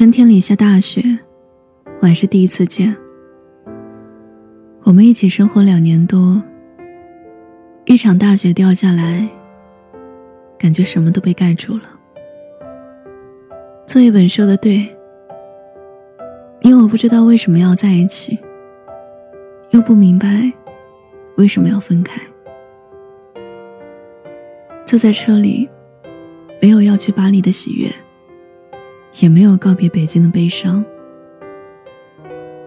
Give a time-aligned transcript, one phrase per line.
[0.00, 1.02] 春天里下大雪，
[2.00, 2.96] 我还是第一次见。
[4.84, 6.42] 我们一起生活两年多，
[7.84, 9.28] 一场大雪掉下来，
[10.58, 11.82] 感觉什么都被盖住了。
[13.86, 14.88] 作业本说的对，
[16.62, 18.38] 因为我不知道为什么要在一起，
[19.72, 20.50] 又不明白
[21.36, 22.18] 为什么要分开。
[24.86, 25.68] 坐在车里，
[26.58, 27.92] 没有要去巴黎的喜悦，
[29.18, 30.84] 也没有告别北京的悲伤，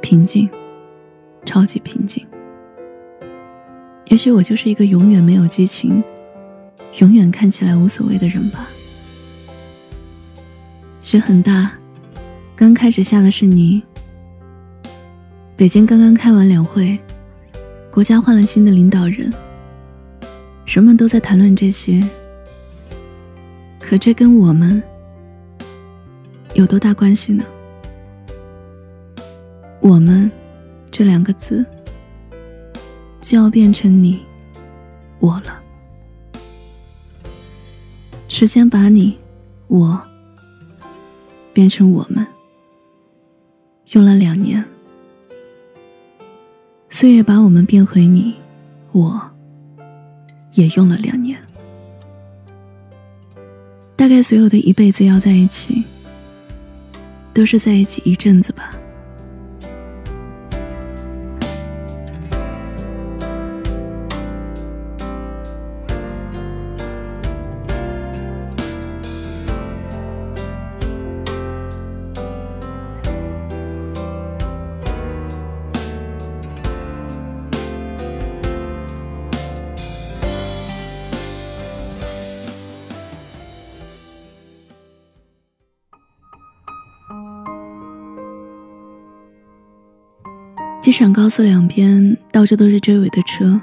[0.00, 0.48] 平静。
[1.44, 2.24] 超级平静。
[4.06, 6.02] 也许我就是一个永远没有激情、
[6.98, 8.68] 永远看起来无所谓的人吧。
[11.00, 11.72] 雪很大，
[12.54, 13.82] 刚开始下的是泥。
[15.56, 16.96] 北京刚刚开完两会，
[17.90, 19.32] 国家换了新的领导人，
[20.64, 22.08] 人们都在谈论这些。
[23.80, 24.80] 可这跟我们
[26.54, 27.44] 有多大关系呢？
[29.80, 30.30] 我们。
[30.94, 31.64] 这两个字
[33.22, 34.20] 就要变成你
[35.20, 35.58] 我了。
[38.28, 39.18] 时间把你
[39.68, 39.98] 我
[41.54, 42.26] 变成我们，
[43.92, 44.62] 用了两年；
[46.90, 48.34] 岁月把我们变回你
[48.92, 49.18] 我，
[50.52, 51.40] 也用了两年。
[53.96, 55.81] 大概所有的一辈子要在一起，
[57.32, 58.74] 都是在一起一阵子吧。
[90.82, 93.60] 机场高速两边到处都是追尾的车，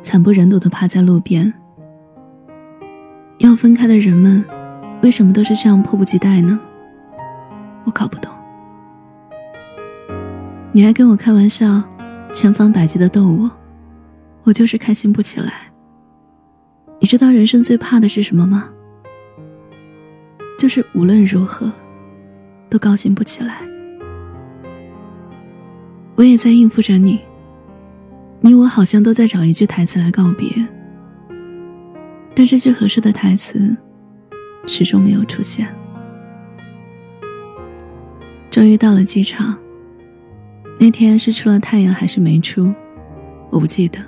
[0.00, 1.52] 惨不忍睹的趴在路边。
[3.38, 4.44] 要分开的人们，
[5.02, 6.56] 为什么都是这样迫不及待呢？
[7.82, 8.30] 我搞不懂。
[10.70, 11.82] 你还跟我开玩笑，
[12.32, 13.50] 千方百计的逗我，
[14.44, 15.52] 我就是开心不起来。
[17.00, 18.68] 你知道人生最怕的是什么吗？
[20.56, 21.72] 就是无论如何，
[22.70, 23.62] 都高兴不起来。
[26.18, 27.20] 我也在应付着你，
[28.40, 30.50] 你我好像都在找一句台词来告别，
[32.34, 33.76] 但这句合适的台词
[34.66, 35.72] 始终没有出现。
[38.50, 39.56] 终于到了机场，
[40.80, 42.74] 那天是出了太阳还是没出，
[43.50, 44.00] 我不记得。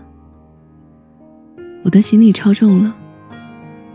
[1.84, 2.93] 我的行李超重了，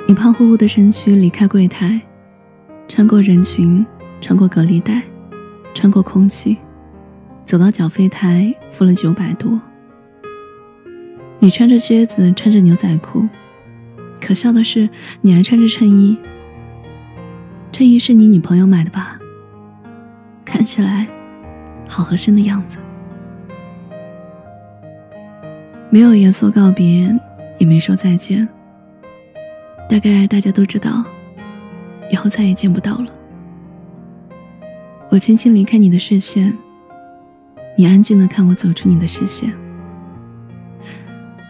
[0.07, 1.99] 你胖乎乎的身躯离开柜台，
[2.87, 3.85] 穿过人群，
[4.21, 5.01] 穿过隔离带，
[5.73, 6.55] 穿过空气。
[7.45, 9.61] 走到缴费台，付了九百多。
[11.39, 13.27] 你穿着靴子，穿着牛仔裤，
[14.19, 14.89] 可笑的是，
[15.21, 16.17] 你还穿着衬衣。
[17.71, 19.19] 衬衣是你女朋友买的吧？
[20.43, 21.05] 看起来
[21.87, 22.79] 好合身的样子。
[25.91, 27.15] 没有严肃告别，
[27.59, 28.47] 也没说再见。
[29.87, 31.05] 大概大家都知道，
[32.11, 33.05] 以后再也见不到了。
[35.09, 36.57] 我轻轻离开你的视线。
[37.77, 39.51] 你安静的看我走出你的视线，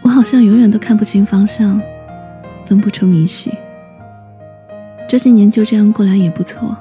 [0.02, 1.80] 我好像永远都看不清方向，
[2.64, 3.52] 分不出明细。
[5.08, 6.76] 这些年就这样过来也不错。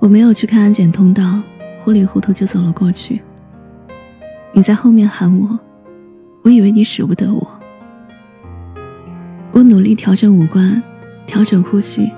[0.00, 1.40] 我没有去看安检通道，
[1.78, 3.22] 糊里糊涂就走了过去。
[4.50, 5.58] 你在后面喊我，
[6.42, 7.48] 我以为你舍不得我。
[9.52, 10.82] 我努力调整五官，
[11.24, 12.10] 调整呼吸。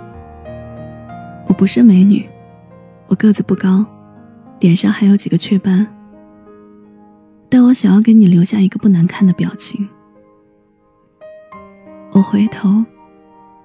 [1.47, 2.27] 我不是美女，
[3.07, 3.85] 我个子不高。
[4.61, 5.87] 脸上还有几个雀斑，
[7.49, 9.89] 但我想要给你留下一个不难看的表情。
[12.13, 12.85] 我回头，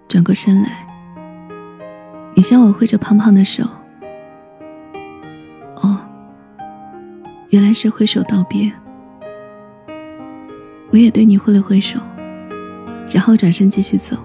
[0.08, 0.88] 转过身来，
[2.34, 3.64] 你向我挥着胖胖的手。
[5.82, 6.00] 哦，
[7.50, 8.72] 原来是挥手道别。
[10.92, 12.00] 我也对你挥了挥手，
[13.12, 14.18] 然后转身继续走。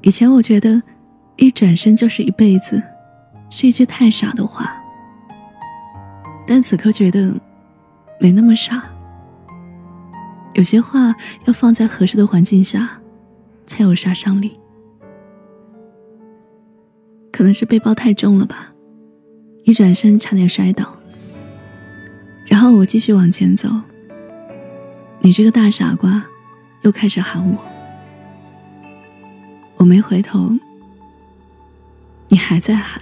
[0.00, 0.82] 以前我觉得，
[1.36, 2.82] 一转身就是一辈子，
[3.50, 4.80] 是一句太傻的话。
[6.46, 7.32] 但此刻觉得
[8.20, 8.84] 没那么傻。
[10.52, 11.14] 有些话
[11.46, 13.00] 要放在合适的环境下，
[13.66, 14.58] 才有杀伤力。
[17.32, 18.72] 可能是背包太重了吧，
[19.64, 20.96] 一转身差点摔倒。
[22.46, 23.68] 然后我继续往前走，
[25.20, 26.24] 你这个大傻瓜，
[26.82, 27.58] 又开始喊我。
[29.76, 30.52] 我没回头，
[32.28, 33.00] 你还在喊。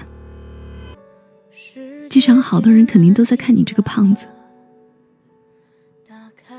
[2.12, 4.29] 机场好多人肯定都在看你这个胖子。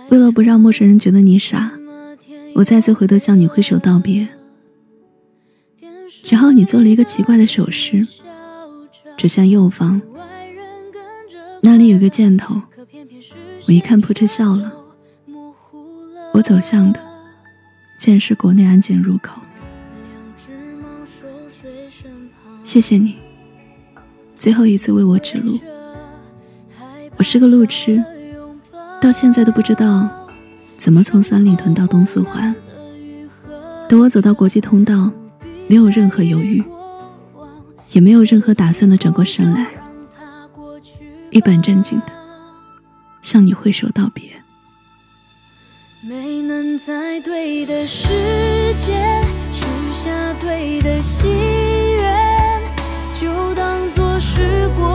[0.09, 1.71] 为了不让陌生人觉得你傻，
[2.55, 4.27] 我再次回头向你挥手道别。
[6.31, 8.03] 然后你做了一个奇怪的手势，
[9.15, 10.01] 指向右方，
[11.61, 12.59] 那里有个箭头。
[13.67, 14.73] 我一看扑哧笑了。
[16.33, 17.00] 我走向的，
[18.00, 19.39] 竟然是国内安检入口。
[22.63, 23.17] 谢谢你，
[24.43, 25.57] 最后一次为我指路。
[27.15, 28.03] 我是个路痴。
[28.99, 30.09] 到现在都不知道
[30.75, 32.53] 怎么从三里屯到东四环。
[33.87, 35.09] 等我走到国际通道，
[35.69, 36.61] 没有任何犹豫，
[37.93, 39.65] 也没有任何打算的转过身来，
[41.29, 42.07] 一本正经的
[43.21, 44.23] 向你挥手道别。
[46.01, 48.09] 没能在对的时
[48.75, 49.23] 间
[49.53, 49.63] 许
[49.93, 51.31] 下对的心，
[54.43, 54.92] 时光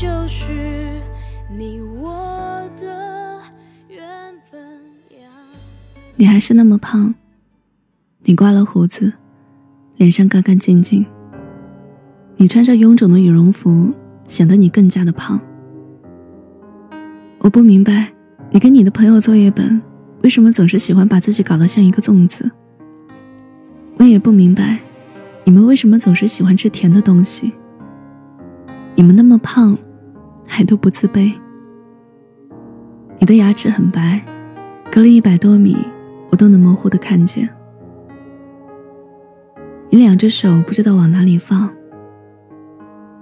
[0.00, 0.98] 就是
[1.58, 3.38] 你我的
[3.86, 4.00] 缘
[4.50, 4.58] 分
[5.10, 5.28] 呀
[6.16, 7.14] 你还是那么胖，
[8.22, 9.12] 你刮了胡子，
[9.98, 11.04] 脸上干干净净。
[12.36, 13.92] 你穿着臃肿的羽绒服，
[14.26, 15.38] 显得你更加的胖。
[17.40, 18.10] 我不明白，
[18.48, 19.82] 你跟你的朋友作业本
[20.22, 22.50] 为什么总是喜欢把自己搞得像一个粽子。
[23.98, 24.78] 我也不明白，
[25.44, 27.52] 你们为什么总是喜欢吃甜的东西。
[28.94, 29.76] 你们那么胖，
[30.52, 31.32] 还都不自卑。
[33.18, 34.20] 你的牙齿很白，
[34.90, 35.76] 隔了一百多米。
[36.30, 37.48] 我都能模糊的看见，
[39.88, 41.68] 你两只手不知道往哪里放，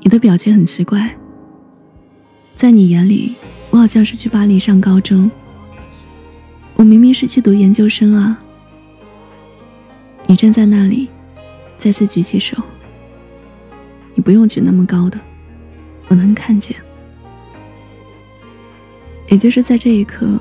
[0.02, 1.16] 你的表情很奇怪。
[2.54, 3.34] 在你眼里，
[3.70, 5.30] 我好像是去巴黎上高中，
[6.74, 8.38] 我明明是去读研究生啊。
[10.26, 11.08] 你站在那里，
[11.78, 12.58] 再次举起手，
[14.14, 15.18] 你不用举那么高的，
[16.08, 16.76] 我能看见。
[19.28, 20.38] 也就是在这一刻，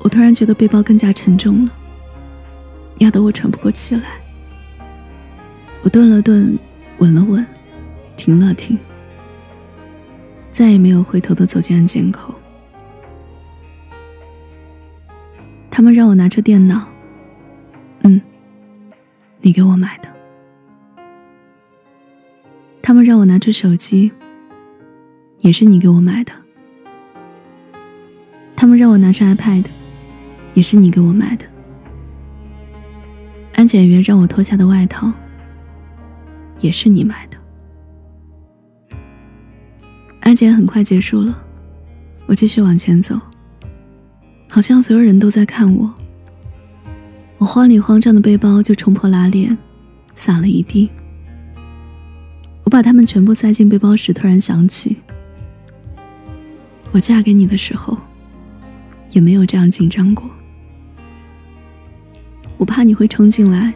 [0.00, 1.72] 我突然觉得背包更加沉重了。
[2.98, 4.20] 压得我喘不过气来，
[5.82, 6.58] 我顿了顿，
[6.98, 7.44] 稳了稳，
[8.16, 8.78] 停了停，
[10.52, 12.34] 再也没有回头的走进安检口。
[15.70, 16.86] 他们让我拿出电脑，
[18.02, 18.20] 嗯，
[19.40, 20.08] 你给我买的。
[22.82, 24.12] 他们让我拿出手机，
[25.38, 26.32] 也是你给我买的。
[28.60, 29.64] 他们让我拿出 iPad，
[30.52, 31.46] 也是你给我买的。
[33.54, 35.10] 安检员让我脱下的外套，
[36.60, 37.38] 也是你买的。
[40.20, 41.42] 安检很快结束了，
[42.26, 43.18] 我继续往前走，
[44.46, 45.94] 好像所有人都在看我。
[47.38, 49.56] 我慌里慌张的背包就冲破拉链，
[50.14, 50.90] 洒了一地。
[52.64, 54.98] 我把它们全部塞进背包时，突然想起，
[56.92, 57.96] 我嫁给你的时候，
[59.10, 60.30] 也没有这样紧张过。
[62.56, 63.72] 我怕你会冲进来，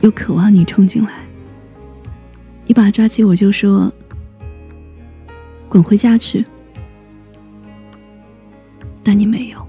[0.00, 1.10] 又渴望你冲进来，
[2.66, 3.92] 一把抓起我就说
[5.68, 6.44] ：“滚回家去。”
[9.02, 9.66] 但你没有。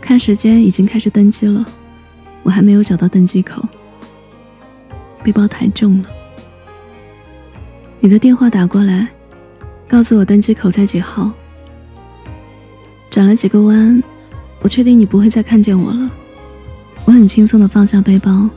[0.00, 1.64] 看时间，已经开始登机了，
[2.42, 3.62] 我还没有找到登机口，
[5.22, 6.08] 背包太重了。
[8.00, 9.08] 你的电话打过来，
[9.88, 11.32] 告诉我登机口在几号。
[13.10, 14.02] 转了几个弯，
[14.60, 16.10] 我确定你不会再看见我了。
[17.06, 18.48] 我很轻松的放下背包，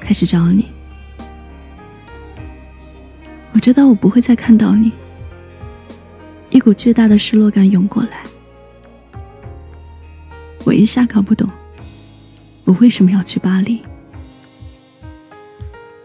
[0.00, 0.66] 开始找你。
[3.52, 4.90] 我知道我不会再看到你，
[6.50, 8.24] 一股巨大的失落感涌过来。
[10.64, 11.48] 我一下搞不懂，
[12.64, 13.80] 我为什么要去巴黎，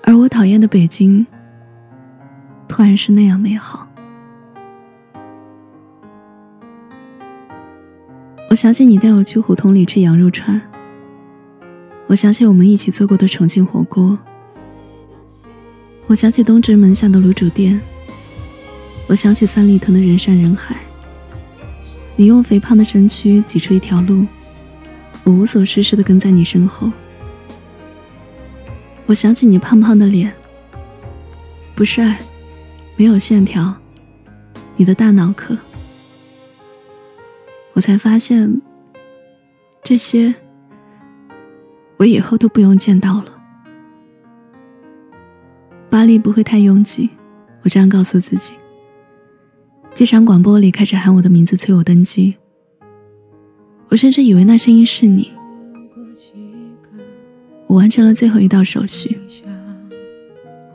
[0.04, 1.26] 而我讨厌的北京，
[2.68, 3.88] 突然是那样美好。
[8.54, 10.62] 我想起你带我去胡同里吃羊肉串，
[12.06, 14.16] 我想起我们一起做过的重庆火锅，
[16.06, 17.82] 我想起东直门下的卤煮店，
[19.08, 20.78] 我想起三里屯的人山人海。
[22.16, 24.24] 你用肥胖的身躯挤出一条路，
[25.24, 26.92] 我无所事事的跟在你身后。
[29.08, 30.32] 我想起你胖胖的脸，
[31.74, 32.20] 不帅，
[32.98, 33.74] 没有线条，
[34.78, 35.58] 你的大脑壳。
[37.74, 38.62] 我才发现，
[39.84, 40.34] 这些
[41.98, 43.26] 我以后都不用见到了。
[45.90, 47.10] 巴黎不会太拥挤，
[47.64, 48.54] 我这样告诉自己。
[49.94, 52.36] 机场广播里开始喊我的名字，催我登机。
[53.90, 55.32] 我甚至以为那声音是你。
[57.68, 59.18] 我完成了最后一道手续，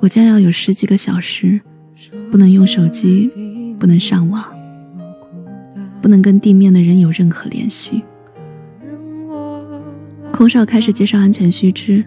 [0.01, 1.61] 我将要有十几个小时
[2.31, 3.31] 不能用手机，
[3.79, 4.58] 不能上网。
[6.01, 8.03] 不能跟地面的人有任何联系。
[10.33, 12.05] 空少开始介绍安全须知，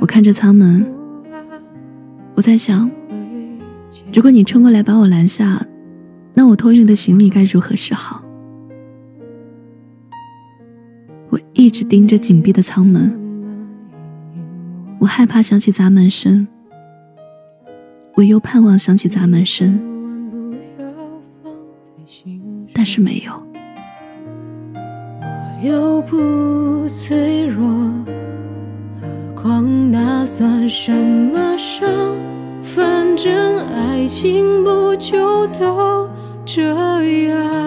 [0.00, 0.84] 我看着舱门，
[2.34, 2.90] 我在想，
[4.12, 5.64] 如果你冲过来把我拦下，
[6.32, 8.24] 那我托运的行李该如何是好？
[11.28, 13.12] 我一直盯着紧闭的舱门，
[14.98, 16.48] 我害怕响起砸门声，
[18.14, 19.93] 我又盼望响起砸门声。
[22.84, 23.32] 但是没有。
[25.22, 27.66] 我又不脆弱，
[29.00, 31.88] 何况那算什么伤？
[32.60, 36.10] 反正爱情不就都
[36.44, 36.62] 这
[37.24, 37.63] 样？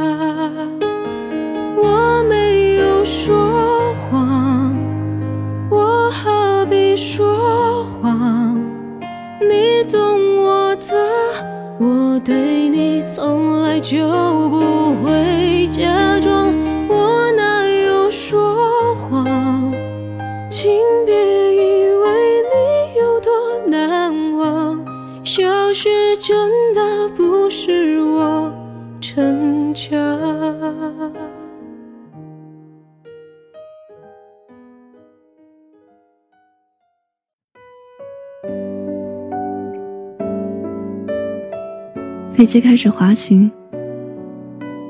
[42.38, 43.50] 飞机开始滑行，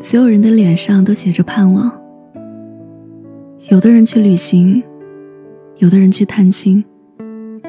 [0.02, 1.90] 所有人的脸上都写着盼望。
[3.70, 4.84] 有的人去旅行，
[5.78, 6.84] 有的人去探亲，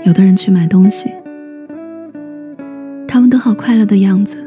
[0.04, 1.08] 有的人去买东西。
[3.06, 4.44] 他们都好快乐的样子。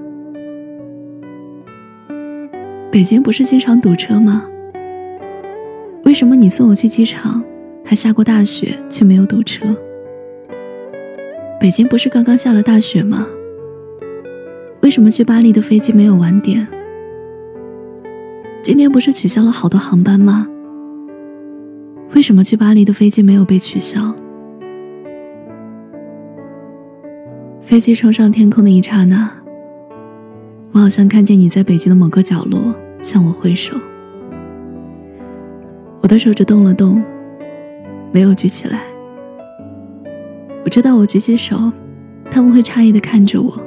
[2.91, 4.45] 北京不是经常堵车吗？
[6.03, 7.41] 为什么你送我去机场
[7.85, 9.65] 还下过大雪，却没有堵车？
[11.57, 13.25] 北京不是刚刚下了大雪吗？
[14.81, 16.67] 为什么去巴黎的飞机没有晚点？
[18.63, 20.47] 今天不是取消了好多航班吗？
[22.15, 24.13] 为什么去巴黎的飞机没有被取消？
[27.61, 29.31] 飞机冲上天空的一刹那，
[30.71, 32.73] 我好像看见你在北京的某个角落
[33.03, 33.77] 向我挥手。
[36.01, 37.01] 我的手指动了动，
[38.11, 38.81] 没有举起来。
[40.65, 41.71] 我知道我举起手，
[42.31, 43.57] 他们会诧异的看着我，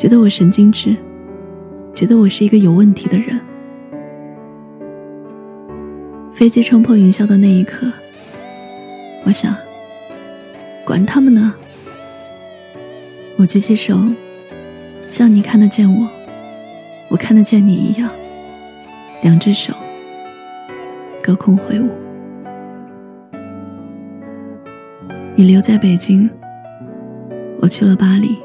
[0.00, 0.96] 觉得我神经质，
[1.92, 3.38] 觉得我是一个有问题的人。
[6.32, 7.86] 飞机冲破云霄的那一刻，
[9.26, 9.54] 我想，
[10.86, 11.52] 管他们呢。
[13.36, 13.94] 我举起手，
[15.06, 16.08] 像你看得见我，
[17.10, 18.10] 我看得见你一样，
[19.22, 19.74] 两只手
[21.22, 21.90] 隔空挥舞。
[25.34, 26.30] 你留在北京，
[27.60, 28.38] 我去了巴黎。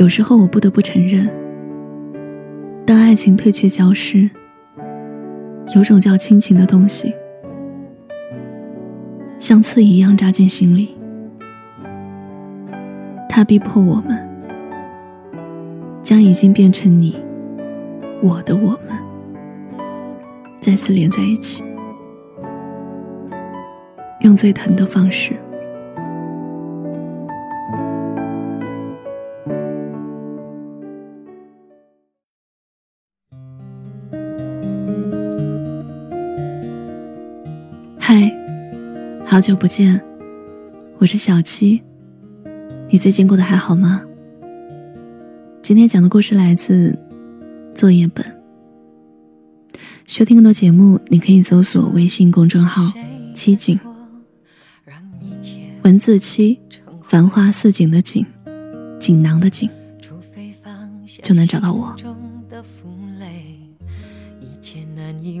[0.00, 1.28] 有时候我不得不承认，
[2.86, 4.30] 当爱情退却消失，
[5.76, 7.14] 有种叫亲情的东西，
[9.38, 10.96] 像刺一样扎进心里。
[13.28, 14.26] 它逼迫我们，
[16.02, 17.14] 将已经变成你、
[18.22, 18.96] 我的我们，
[20.62, 21.62] 再次连在一起，
[24.20, 25.38] 用最疼的方式。
[39.40, 39.98] 好久不见，
[40.98, 41.82] 我是小七。
[42.90, 44.02] 你最近过得还好吗？
[45.62, 46.94] 今天讲的故事来自
[47.74, 48.22] 作业本。
[50.06, 52.92] 收听更多节目，你可以搜索微信公众号
[53.32, 53.80] “七景”，
[55.84, 56.60] 文字七，
[57.02, 58.26] 繁花似锦的锦，
[58.98, 59.70] 锦囊的锦，
[61.22, 61.96] 就能找到我。
[65.18, 65.40] 你